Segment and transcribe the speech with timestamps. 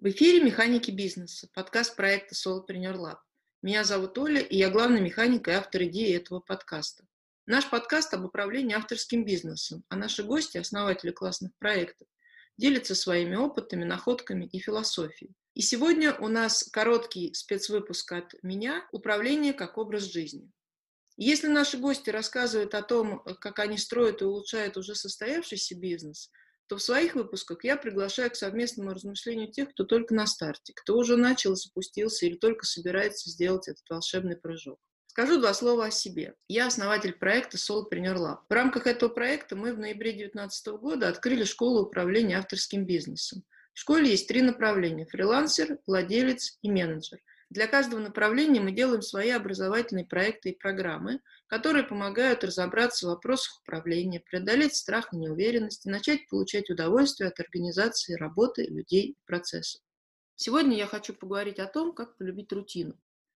[0.00, 3.18] В эфире «Механики бизнеса», подкаст проекта Solopreneur Lab.
[3.60, 7.04] Меня зовут Оля, и я главный механик и автор идеи этого подкаста.
[7.44, 12.08] Наш подкаст об управлении авторским бизнесом, а наши гости, основатели классных проектов,
[12.56, 15.34] делятся своими опытами, находками и философией.
[15.52, 20.50] И сегодня у нас короткий спецвыпуск от меня «Управление как образ жизни».
[21.18, 26.30] Если наши гости рассказывают о том, как они строят и улучшают уже состоявшийся бизнес–
[26.70, 30.96] то в своих выпусках я приглашаю к совместному размышлению тех, кто только на старте, кто
[30.96, 34.78] уже начал, запустился или только собирается сделать этот волшебный прыжок.
[35.08, 36.36] Скажу два слова о себе.
[36.46, 38.38] Я основатель проекта Solopreneur Lab.
[38.48, 43.42] В рамках этого проекта мы в ноябре 2019 года открыли школу управления авторским бизнесом.
[43.74, 47.18] В школе есть три направления– фрилансер, владелец и менеджер.
[47.50, 53.60] Для каждого направления мы делаем свои образовательные проекты и программы, которые помогают разобраться в вопросах
[53.62, 59.82] управления, преодолеть страх и неуверенность и начать получать удовольствие от организации работы людей и процессов.
[60.36, 62.94] Сегодня я хочу поговорить о том, как полюбить рутину.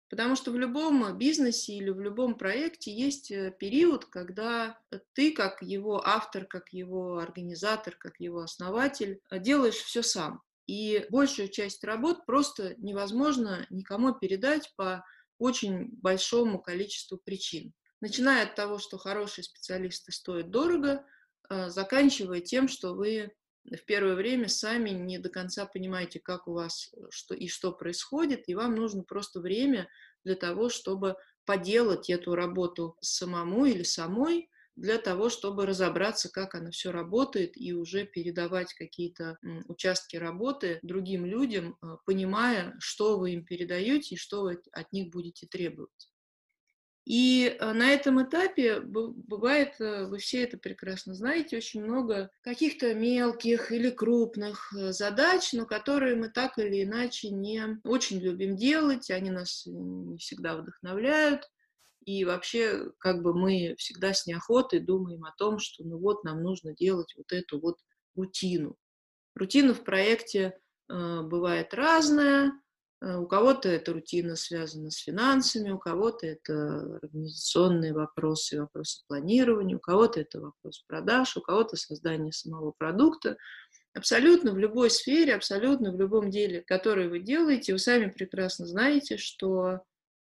[0.08, 4.78] Потому что в любом бизнесе или в любом проекте есть э, период, когда
[5.14, 10.40] ты, как его автор, как его организатор, как его основатель, делаешь все сам.
[10.66, 15.04] И большую часть работ просто невозможно никому передать по
[15.38, 17.72] очень большому количеству причин.
[18.00, 21.04] Начиная от того, что хорошие специалисты стоят дорого,
[21.48, 23.32] а, заканчивая тем, что вы
[23.64, 27.72] в первое время сами не до конца понимаете, как у вас э, что и что
[27.72, 29.88] происходит, и вам нужно просто время
[30.22, 36.70] для того, чтобы поделать эту работу самому или самой, для того, чтобы разобраться, как оно
[36.70, 43.44] все работает, и уже передавать какие-то участки работы другим людям, а, понимая, что вы им
[43.44, 46.10] передаете и что вы от них будете требовать.
[47.04, 52.94] И э, на этом этапе бывает, э, вы все это прекрасно знаете, очень много каких-то
[52.94, 59.10] мелких или крупных э, задач, но которые мы так или иначе не очень любим делать,
[59.10, 61.50] они нас не всегда вдохновляют.
[62.06, 66.42] И вообще, как бы мы всегда с неохотой думаем о том, что ну вот нам
[66.42, 67.78] нужно делать вот эту вот
[68.14, 68.76] рутину.
[69.34, 72.52] Рутина в проекте э, бывает разная.
[73.00, 79.76] Э, у кого-то эта рутина связана с финансами, у кого-то это организационные вопросы, вопросы планирования,
[79.76, 83.36] у кого-то это вопрос продаж, у кого-то создание самого продукта.
[83.94, 89.16] Абсолютно в любой сфере, абсолютно в любом деле, которое вы делаете, вы сами прекрасно знаете,
[89.16, 89.80] что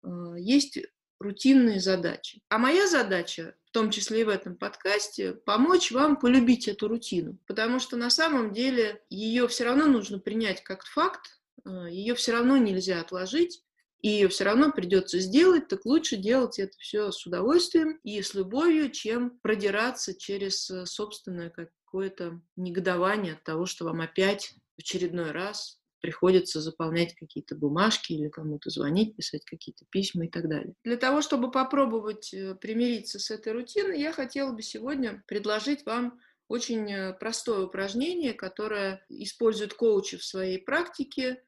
[0.02, 0.08] э,
[0.38, 0.78] есть
[1.20, 2.42] рутинные задачи.
[2.48, 7.38] А моя задача, в том числе и в этом подкасте, помочь вам полюбить эту рутину,
[7.46, 12.32] потому что на самом деле ее все равно нужно принять как факт, э, ее все
[12.32, 13.62] равно нельзя отложить,
[14.00, 18.34] и ее все равно придется сделать, так лучше делать это все с удовольствием и с
[18.34, 25.32] любовью, чем продираться через э, собственное какое-то негодование от того, что вам опять в очередной
[25.32, 30.74] раз приходится заполнять какие-то бумажки или кому-то звонить, писать какие-то письма и так далее.
[30.84, 36.20] Для того, чтобы попробовать э, примириться с этой рутиной, я хотела бы сегодня предложить вам
[36.48, 41.42] очень э, простое упражнение, которое используют коучи в своей практике,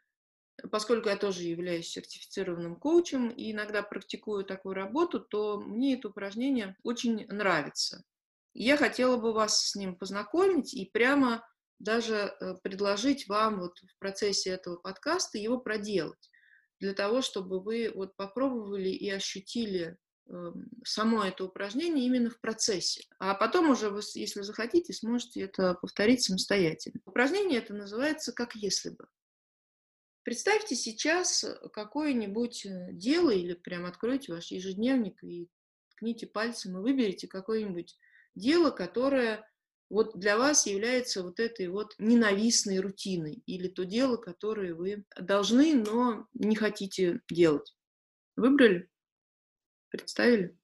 [0.70, 6.76] поскольку я тоже являюсь сертифицированным коучем и иногда практикую такую работу, то мне это упражнение
[6.82, 8.04] очень нравится.
[8.54, 11.44] Я хотела бы вас с ним познакомить и прямо
[11.82, 16.30] даже э, предложить вам вот в процессе этого подкаста его проделать,
[16.78, 19.96] для того, чтобы вы вот попробовали и ощутили
[20.28, 23.04] эм, само это упражнение именно в процессе.
[23.18, 27.00] А потом уже вы, если захотите, сможете это повторить самостоятельно.
[27.04, 29.06] Упражнение это называется «как если бы».
[30.22, 35.48] Представьте сейчас какое-нибудь э, дело или прям откройте ваш ежедневник и
[35.96, 37.98] ткните пальцем и выберите какое-нибудь
[38.36, 39.44] дело, которое
[39.92, 45.74] вот для вас является вот этой вот ненавистной рутиной или то дело, которое вы должны,
[45.74, 47.76] но не хотите делать.
[48.34, 48.88] Выбрали?
[49.90, 50.56] Представили?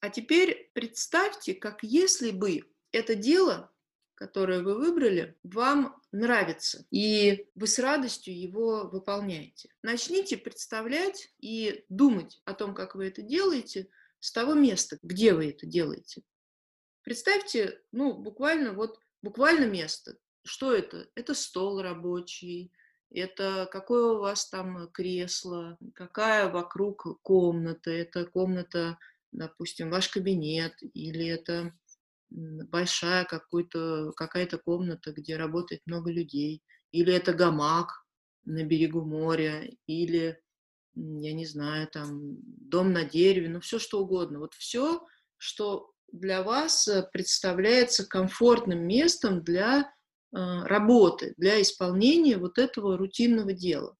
[0.00, 2.60] А теперь представьте, как если бы
[2.92, 3.72] это дело,
[4.14, 9.68] которое вы выбрали, вам нравится, и вы с радостью его выполняете.
[9.82, 13.88] Начните представлять и думать о том, как вы это делаете,
[14.20, 16.22] с того места, где вы это делаете.
[17.06, 20.18] Представьте, ну, буквально вот, буквально место.
[20.44, 21.06] Что это?
[21.14, 22.72] Это стол рабочий,
[23.10, 28.98] это какое у вас там кресло, какая вокруг комната, это комната,
[29.30, 31.72] допустим, ваш кабинет, или это
[32.28, 38.04] большая какой-то, какая-то комната, где работает много людей, или это гамак
[38.46, 40.42] на берегу моря, или,
[40.96, 44.40] я не знаю, там, дом на дереве, ну, все что угодно.
[44.40, 45.06] Вот все,
[45.36, 49.90] что для вас э, представляется комфортным местом для
[50.32, 53.96] работы для исполнения вот этого рутинного дела.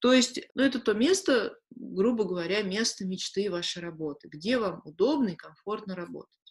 [0.00, 5.28] То есть, ну, это то место, грубо говоря, место мечты вашей работы, где вам удобно
[5.30, 6.44] и комфортно работать.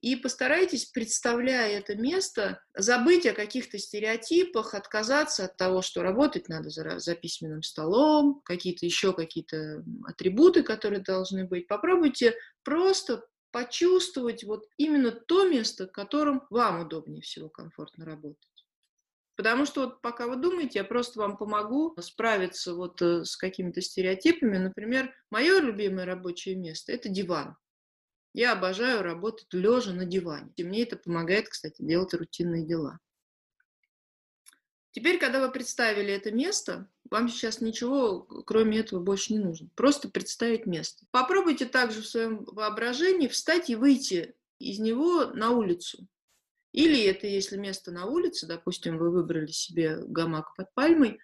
[0.00, 6.70] И постарайтесь, представляя это место, забыть о каких-то стереотипах, отказаться от того, что работать надо
[6.70, 11.66] за, за письменным столом, какие-то еще какие-то атрибуты, которые должны быть.
[11.68, 18.66] Попробуйте просто почувствовать вот именно то место, в котором вам удобнее всего комфортно работать.
[19.36, 23.80] Потому что вот пока вы думаете, я просто вам помогу справиться вот э, с какими-то
[23.80, 24.58] стереотипами.
[24.58, 27.56] Например, мое любимое рабочее место– это диван.
[28.32, 30.52] Я обожаю работать лежа на диване.
[30.56, 32.98] И мне это помогает, кстати, делать рутинные дела.
[34.94, 39.68] Теперь, когда вы представили это место, вам сейчас ничего, кроме этого, больше не нужно.
[39.74, 41.04] Просто представить место.
[41.10, 46.06] Попробуйте также в своем воображении встать и выйти из него на улицу.
[46.70, 51.18] Или это если место на улице, допустим, вы выбрали себе гамак под пальмой,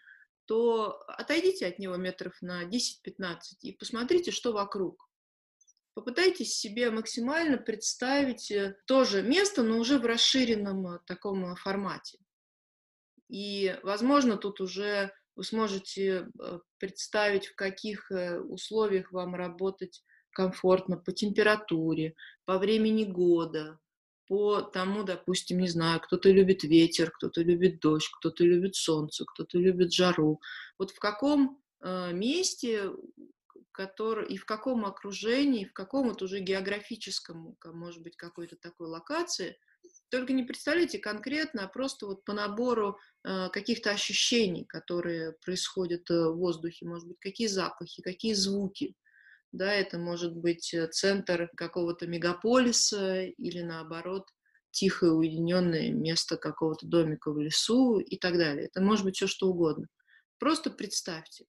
[0.46, 5.08] то отойдите от него метров на 10-15 и посмотрите, что вокруг.
[5.94, 12.18] Попытайтесь себе максимально представить э, тоже место, но уже в расширенном э, таком э, формате.
[13.30, 16.28] И, возможно, тут уже вы сможете
[16.78, 18.10] представить, в каких
[18.48, 23.78] условиях вам работать комфортно по температуре, по времени года,
[24.26, 29.58] по тому, допустим, не знаю, кто-то любит ветер, кто-то любит дождь, кто-то любит солнце, кто-то
[29.58, 30.40] любит жару.
[30.78, 31.62] Вот в каком
[32.12, 32.90] месте
[33.72, 39.56] который, и в каком окружении, в каком вот уже географическом, может быть, какой-то такой локации,
[40.10, 46.28] только не представляете конкретно, а просто вот по набору э, каких-то ощущений, которые происходят э,
[46.28, 48.94] в воздухе, может быть, какие запахи, какие звуки.
[49.52, 54.28] Да, это может быть э, центр какого-то мегаполиса или наоборот
[54.70, 58.66] тихое уединенное место какого-то домика в лесу и так далее.
[58.66, 59.86] Это может быть все что угодно.
[60.38, 61.44] Просто представьте,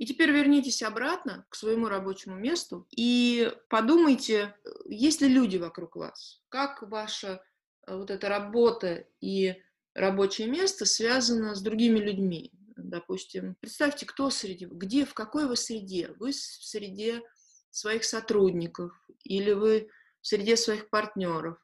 [0.00, 4.56] и теперь вернитесь обратно к своему рабочему месту и подумайте,
[4.86, 7.44] есть ли люди вокруг вас, как ваша
[7.86, 9.62] э, вот эта работа и
[9.92, 12.50] рабочее место связано с другими людьми.
[12.78, 16.14] Допустим, представьте, кто среди, где, в какой вы среде.
[16.18, 17.20] Вы в среде
[17.68, 18.92] своих сотрудников,
[19.22, 19.90] или вы
[20.22, 21.58] в среде своих партнеров,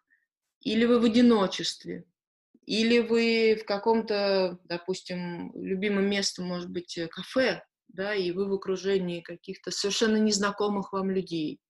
[0.60, 2.04] или вы в одиночестве,
[2.66, 9.20] или вы в каком-то, допустим, любимом местом, может быть, кафе, да, и вы в окружении
[9.20, 11.60] каких-то совершенно незнакомых вам людей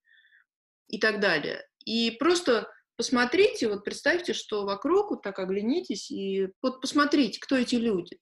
[0.89, 1.67] и так далее.
[1.85, 7.77] И просто посмотрите, вот представьте, что вокруг, вот так оглянитесь, и вот посмотрите, кто эти
[7.77, 8.19] люди.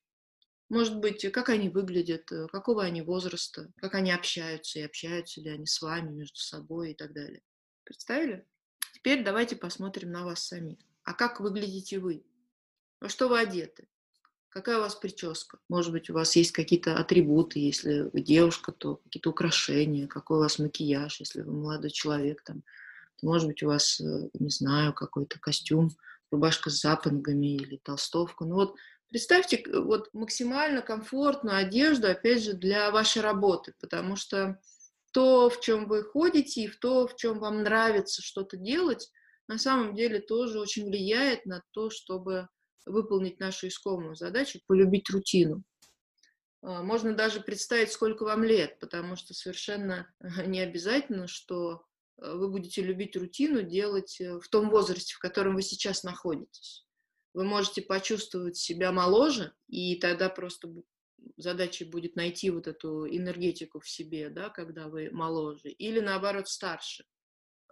[0.70, 5.50] Может быть, как они выглядят, э, какого они возраста, как они общаются, и общаются ли
[5.50, 7.42] они с вами, между собой и так далее.
[7.84, 8.46] Представили?
[8.94, 10.78] Теперь давайте посмотрим на вас самих.
[11.04, 12.24] А как выглядите вы?
[13.00, 13.88] Во что вы одеты?
[14.54, 15.58] Какая у вас прическа?
[15.68, 20.40] Может быть, у вас есть какие-то атрибуты, если вы девушка, то какие-то украшения, какой у
[20.42, 22.62] вас макияж, если вы молодой человек, там,
[23.16, 25.90] то, может быть, у вас, э, не знаю, какой-то костюм,
[26.30, 28.44] рубашка с запангами или толстовка.
[28.44, 28.76] Ну вот
[29.08, 34.60] представьте вот максимально комфортную одежду, опять же, для вашей работы, потому что
[35.12, 39.10] то, в чем вы ходите, и в то, в чем вам нравится что-то делать,
[39.48, 42.48] на самом деле тоже очень влияет на то, чтобы
[42.86, 45.64] выполнить нашу искомую задачу, полюбить рутину.
[46.62, 50.12] А, можно даже представить, сколько вам лет, потому что совершенно
[50.46, 51.84] не обязательно, что
[52.22, 56.86] э, вы будете любить рутину делать э, в том возрасте, в котором вы сейчас находитесь.
[57.34, 60.68] Вы можете почувствовать себя моложе, и тогда просто
[61.36, 67.04] задачей будет найти вот эту энергетику в себе, да, когда вы моложе, или наоборот старше.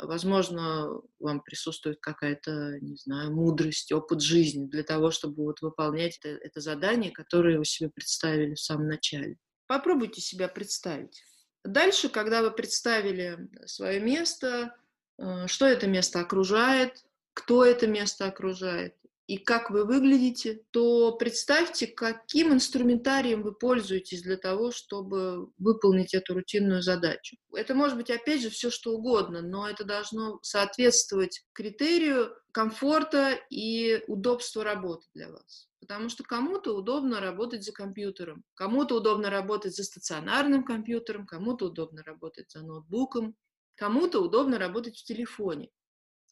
[0.02, 6.28] Возможно, вам присутствует какая-то, не знаю, мудрость, опыт жизни для того, чтобы вот выполнять это,
[6.28, 9.37] это задание, которое вы себе представили в самом начале.
[9.66, 11.23] Попробуйте себя представить.
[11.64, 14.75] Дальше, когда вы представили свое место,
[15.18, 17.04] э, что это место окружает,
[17.35, 18.97] кто это место окружает,
[19.32, 26.34] и как вы выглядите, то представьте, каким инструментарием вы пользуетесь для того, чтобы выполнить эту
[26.34, 27.38] рутинную задачу.
[27.54, 34.04] Это может быть, опять же, все что угодно, но это должно соответствовать критерию комфорта и
[34.06, 35.66] удобства работы для вас.
[35.80, 42.02] Потому что кому-то удобно работать за компьютером, кому-то удобно работать за стационарным компьютером, кому-то удобно
[42.02, 43.34] работать за ноутбуком,
[43.76, 45.70] кому-то удобно работать в телефоне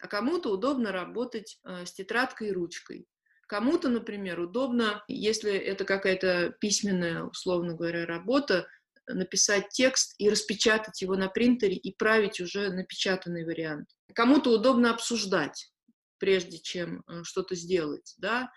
[0.00, 3.06] а кому-то удобно работать э, с тетрадкой и ручкой.
[3.46, 8.68] Кому-то, например, удобно, если это какая-то письменная, условно говоря, работа,
[9.08, 13.88] написать текст и распечатать его на принтере и править уже напечатанный вариант.
[14.14, 15.72] Кому-то удобно обсуждать.
[16.18, 18.50] прежде чем э, что-то сделать, да,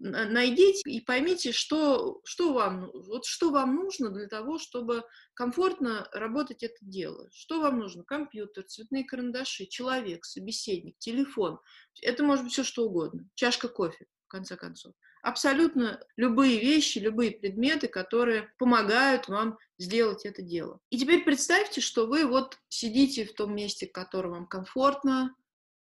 [0.00, 5.04] найдите и поймите, что, что, вам, вот что вам нужно для того, чтобы
[5.34, 7.28] комфортно работать это дело.
[7.32, 8.02] Что вам нужно?
[8.04, 11.60] Компьютер, цветные карандаши, человек, собеседник, телефон.
[12.02, 13.28] Это может быть все что угодно.
[13.34, 14.94] Чашка кофе, в конце концов.
[15.22, 20.80] Абсолютно любые вещи, любые предметы, которые помогают вам сделать это дело.
[20.88, 25.36] И теперь представьте, что вы вот сидите в том месте, в котором вам комфортно,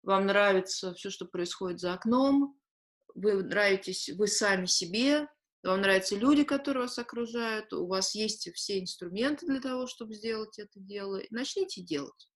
[0.04, 2.56] вам нравится все, что происходит за окном,
[3.14, 5.28] вы нравитесь, вы сами себе,
[5.62, 10.58] вам нравятся люди, которые вас окружают, у вас есть все инструменты для того, чтобы сделать
[10.58, 12.28] это дело, начните делать.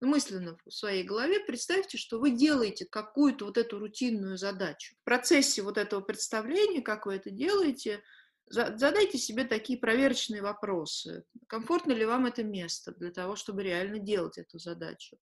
[0.00, 4.96] Мысленно в своей голове представьте, что вы делаете какую-то вот эту рутинную задачу.
[5.00, 8.02] В процессе вот этого представления, как вы это делаете,
[8.46, 11.24] задайте себе такие проверочные вопросы.
[11.46, 15.16] Комфортно ли вам это место для того, чтобы реально делать эту задачу?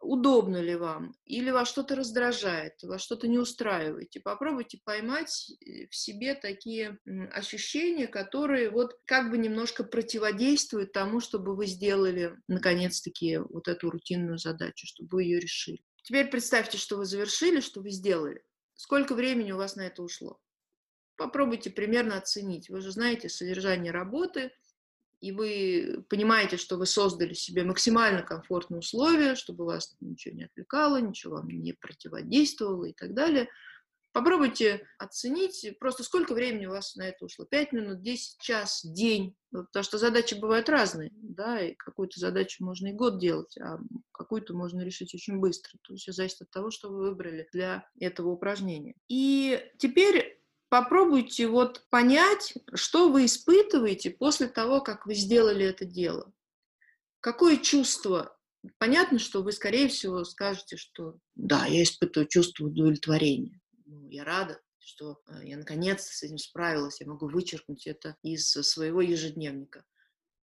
[0.00, 4.14] Удобно ли вам, или вас что-то раздражает, вас что-то не устраивает.
[4.18, 6.98] попробуйте поймать э, в себе такие
[7.32, 14.38] ощущения, которые вот как бы немножко противодействуют тому, чтобы вы сделали наконец-таки вот эту рутинную
[14.38, 15.82] задачу, чтобы вы ее решили.
[16.02, 18.42] Теперь представьте, что вы завершили, что вы сделали.
[18.74, 20.38] Сколько времени у вас на это ушло?
[21.16, 22.68] Попробуйте примерно оценить.
[22.68, 24.52] Вы же знаете содержание работы–
[25.20, 31.00] и вы понимаете, что вы создали себе максимально комфортные условия, чтобы вас ничего не отвлекало,
[31.00, 33.48] ничего вам не противодействовало и так далее.
[34.12, 37.44] Попробуйте оценить просто сколько времени у вас на это ушло.
[37.44, 39.36] Пять минут, десять час, день.
[39.50, 41.10] Потому что задачи бывают разные.
[41.12, 43.78] Да, и какую-то задачу можно и год делать, а
[44.12, 45.78] какую-то можно решить очень быстро.
[45.82, 48.94] То есть все зависит от того, что вы выбрали для этого упражнения.
[49.08, 56.32] И теперь попробуйте вот понять, что вы испытываете после того, как вы сделали это дело.
[57.20, 58.36] Какое чувство?
[58.78, 63.60] Понятно, что вы, скорее всего, скажете, что да, я испытываю чувство удовлетворения.
[63.84, 68.50] Ну, я рада, что э, я наконец-то с этим справилась, я могу вычеркнуть это из
[68.50, 69.84] своего ежедневника.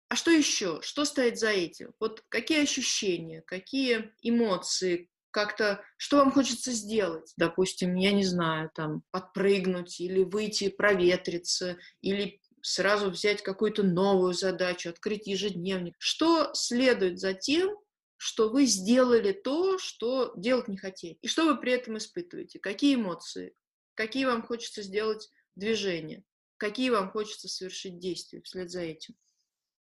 [0.09, 0.81] А что еще?
[0.81, 1.93] Что стоит за этим?
[1.99, 7.31] Вот какие ощущения, какие эмоции, как-то, что вам хочется сделать?
[7.37, 14.89] Допустим, я не знаю, там, подпрыгнуть или выйти проветриться, или сразу взять какую-то новую задачу,
[14.89, 15.93] открыть ежедневник.
[15.99, 17.77] Что следует за тем,
[18.15, 21.19] что вы сделали то, что делать не хотели?
[21.21, 22.57] И что вы при этом испытываете?
[22.57, 23.53] Какие эмоции?
[23.93, 26.23] Какие вам хочется сделать движения?
[26.57, 29.13] Какие вам хочется совершить действия вслед за этим?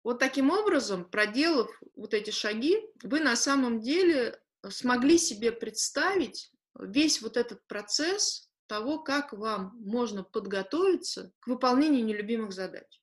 [0.04, 4.38] Вот таким образом, проделав вот эти шаги, вы на самом деле
[4.70, 12.52] смогли себе представить весь вот этот процесс того, как вам можно подготовиться к выполнению нелюбимых
[12.52, 13.00] задач.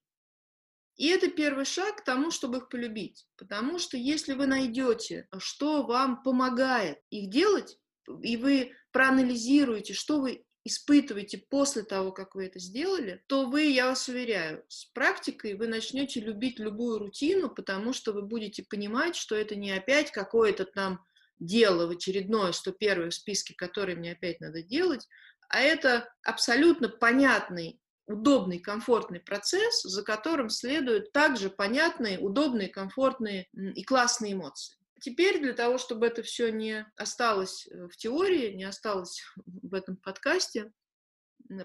[0.96, 3.26] И это первый шаг к тому, чтобы их полюбить.
[3.36, 7.80] Потому что если вы найдете, что вам помогает их делать,
[8.22, 13.90] и вы проанализируете, что вы испытываете после того, как вы это сделали, то вы, я
[13.90, 19.36] вас уверяю, с практикой вы начнете любить любую рутину, потому что вы будете понимать, что
[19.36, 21.04] это не опять какое-то там
[21.40, 25.08] дело в очередное 101 в списке, который мне опять надо делать,
[25.50, 33.84] а это абсолютно понятный, удобный, комфортный процесс, за которым следуют также понятные, удобные, комфортные и
[33.84, 34.78] классные эмоции.
[35.00, 39.98] Теперь для того, чтобы это все не осталось э, в теории, не осталось в этом
[39.98, 40.72] подкасте,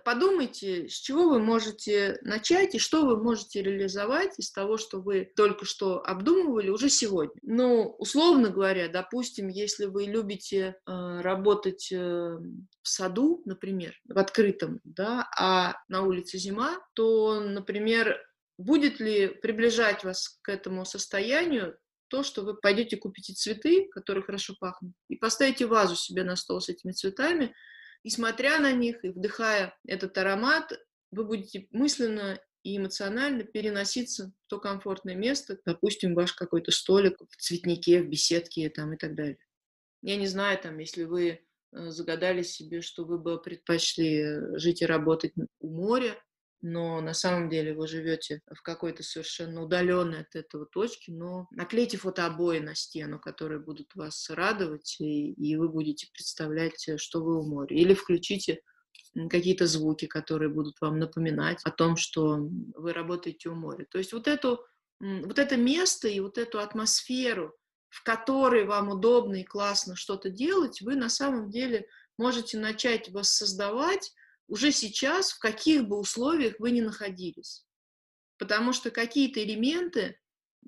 [0.05, 5.31] Подумайте, с чего вы можете начать и что вы можете реализовать из того, что вы
[5.37, 7.35] только что обдумывали уже сегодня.
[7.43, 14.81] Ну, условно говоря, допустим, если вы любите э, работать э, в саду, например, в открытом,
[14.85, 18.21] да, а на улице зима, то, например,
[18.59, 24.55] будет ли приближать вас к этому состоянию то, что вы пойдете купите цветы, которые хорошо
[24.59, 27.55] пахнут, и поставите вазу себе на стол с этими цветами,
[28.03, 30.73] и смотря на них, и вдыхая этот аромат,
[31.11, 37.37] вы будете мысленно и эмоционально переноситься в то комфортное место, допустим, ваш какой-то столик в
[37.37, 39.39] цветнике, в беседке там, и так далее.
[40.03, 41.41] Я не знаю, там, если вы э,
[41.91, 46.15] загадали себе, что вы бы предпочли э, жить и работать у моря,
[46.61, 51.97] но на самом деле вы живете в какой-то совершенно удаленной от этого точке, но наклейте
[51.97, 57.39] фотообои на стену, которые будут вас радовать, и, и вы будете представлять, э, что вы
[57.39, 57.77] у моря.
[57.77, 58.61] Или включите
[59.31, 62.39] какие-то звуки, которые будут вам напоминать о том, что
[62.75, 63.87] вы работаете у моря.
[63.91, 64.65] То есть вот, эту,
[65.01, 67.55] вот это место и вот эту атмосферу,
[67.89, 71.87] в которой вам удобно и классно что-то делать, вы на самом деле
[72.19, 74.13] можете начать воссоздавать
[74.49, 77.65] уже сейчас, в каких бы условиях вы ни находились.
[78.39, 80.19] Потому что какие-то элементы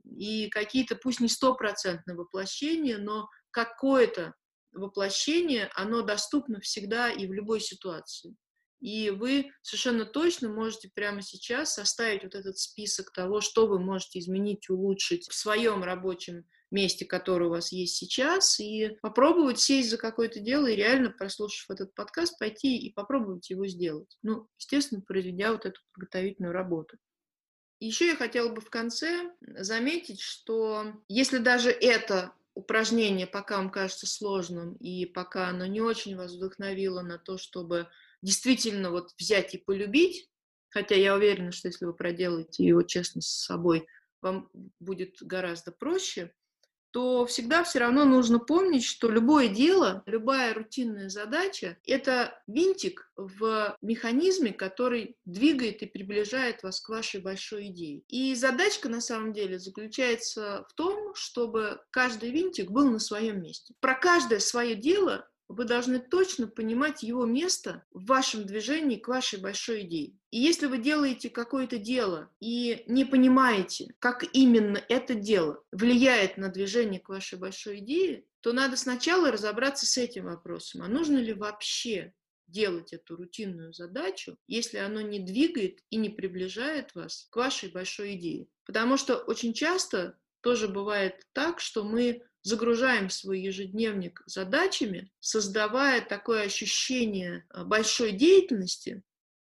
[0.04, 4.34] и какие-то, пусть не стопроцентное воплощение, но какое-то
[4.72, 8.36] воплощение, оно доступно всегда и в любой ситуации.
[8.80, 14.18] И вы совершенно точно можете прямо сейчас составить вот этот список того, что вы можете
[14.20, 19.98] изменить, улучшить в своем рабочем месте, которое у вас есть сейчас, и попробовать сесть за
[19.98, 24.16] какое-то дело и реально, прослушав этот подкаст, пойти и попробовать его сделать.
[24.22, 26.96] Ну, естественно, произведя вот эту подготовительную работу.
[27.80, 34.06] Еще я хотела бы в конце заметить, что если даже это упражнение пока вам кажется
[34.06, 37.88] сложным, и пока оно не очень вас вдохновило на то, чтобы
[38.22, 40.28] действительно вот взять и полюбить,
[40.68, 43.86] хотя я уверена, что если вы проделаете его честно с собой,
[44.20, 46.32] вам будет гораздо проще,
[46.90, 53.76] то всегда все равно нужно помнить, что любое дело, любая рутинная задача– это винтик в
[53.82, 58.02] механизме, который двигает и приближает вас к вашей большой идее.
[58.08, 63.74] И задачка на самом деле заключается в том, чтобы каждый винтик был на своем месте.
[63.80, 69.40] Про каждое свое дело вы должны точно понимать его место в вашем движении к вашей
[69.40, 70.16] большой идее.
[70.30, 76.50] И если вы делаете какое-то дело и не понимаете, как именно это дело влияет на
[76.50, 80.82] движение к вашей большой идее, то надо сначала разобраться с этим вопросом.
[80.82, 82.14] А нужно ли вообще
[82.46, 88.14] делать эту рутинную задачу, если оно не двигает и не приближает вас к вашей большой
[88.14, 88.46] идее?
[88.66, 96.42] Потому что очень часто тоже бывает так, что мы загружаем свой ежедневник задачами, создавая такое
[96.42, 99.02] ощущение э, большой деятельности,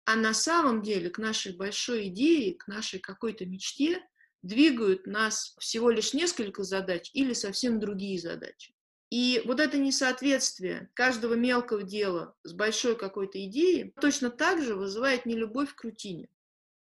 [0.05, 4.03] а на самом деле к нашей большой идее, к нашей какой-то мечте
[4.43, 8.73] двигают нас всего лишь несколько задач или совсем другие задачи.
[9.11, 15.27] И вот это несоответствие каждого мелкого дела с большой какой-то идеей точно так же вызывает
[15.27, 16.29] нелюбовь к рутине.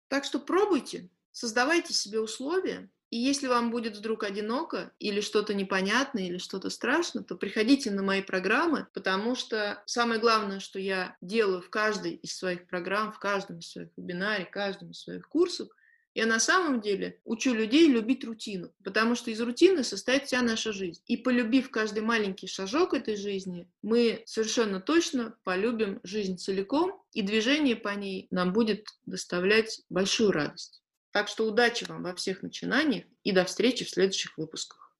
[0.07, 6.19] Так что пробуйте, создавайте себе условия, и если вам будет вдруг одиноко, или что-то непонятно,
[6.19, 11.61] или что-то страшно, то приходите на мои программы, потому что самое главное, что я делаю
[11.61, 15.67] в каждой из своих программ, в каждом из своих вебинарий, в каждом из своих курсов,
[16.13, 20.71] я на самом деле учу людей любить рутину, потому что из рутины состоит вся наша
[20.71, 21.01] жизнь.
[21.07, 27.75] И полюбив каждый маленький шажок этой жизни, мы совершенно точно полюбим жизнь целиком, и движение
[27.75, 30.80] по ней нам будет доставлять большую радость.
[31.11, 34.90] Так что удачи вам во всех начинаниях и до встречи в следующих выпусках.